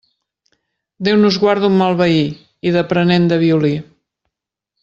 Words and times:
Déu 1.07 1.19
nos 1.19 1.37
guard 1.43 1.61
d'un 1.65 1.77
mal 1.83 1.97
veí, 2.01 2.25
i 2.71 2.75
d'aprenent 2.77 3.31
de 3.33 3.41
violí. 3.47 3.75